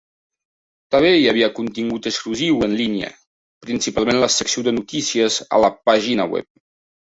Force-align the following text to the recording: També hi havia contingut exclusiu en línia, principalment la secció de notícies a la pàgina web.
També 0.95 1.11
hi 1.17 1.27
havia 1.31 1.49
contingut 1.59 2.07
exclusiu 2.13 2.63
en 2.69 2.73
línia, 2.81 3.11
principalment 3.67 4.21
la 4.25 4.33
secció 4.39 4.67
de 4.71 4.75
notícies 4.81 5.41
a 5.45 5.63
la 5.67 5.73
pàgina 5.93 6.31
web. 6.37 6.53